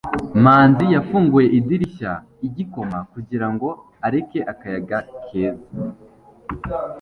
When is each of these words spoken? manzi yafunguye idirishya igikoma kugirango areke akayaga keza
manzi 0.43 0.85
yafunguye 0.95 1.47
idirishya 1.59 2.11
igikoma 2.47 2.97
kugirango 3.11 3.67
areke 4.05 4.39
akayaga 4.51 4.97
keza 5.25 5.69